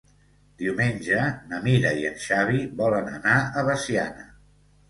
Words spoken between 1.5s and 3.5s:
na Mira i en Xavi volen anar